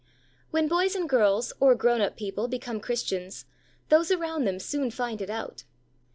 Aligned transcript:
When 0.49 0.67
boys 0.67 0.95
and 0.95 1.07
girls 1.07 1.53
or 1.59 1.75
grown 1.75 2.01
up 2.01 2.17
people 2.17 2.47
become 2.47 2.79
Christians, 2.79 3.45
those 3.89 4.09
around 4.09 4.45
them 4.45 4.57
soon 4.59 4.89
find 4.89 5.21
it 5.21 5.29
out. 5.29 5.63